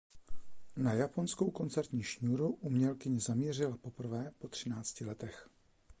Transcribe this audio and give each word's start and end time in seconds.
Na 0.77 0.93
japonskou 0.93 1.51
koncertní 1.51 2.03
šňůru 2.03 2.47
umělkyně 2.49 3.19
zamířila 3.19 3.77
poprvé 3.77 4.31
po 4.39 4.47
třinácti 4.49 5.05
letech. 5.05 5.49